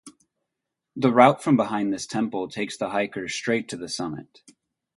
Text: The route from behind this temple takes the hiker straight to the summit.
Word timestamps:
The 0.95 1.11
route 1.13 1.43
from 1.43 1.57
behind 1.57 1.93
this 1.93 2.07
temple 2.07 2.49
takes 2.49 2.75
the 2.75 2.89
hiker 2.89 3.27
straight 3.27 3.69
to 3.69 3.77
the 3.77 3.87
summit. 3.87 4.41